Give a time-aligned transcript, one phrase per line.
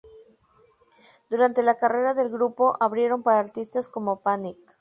[1.29, 4.57] Durante la carrera del grupo, abrieron para artistas como Panic!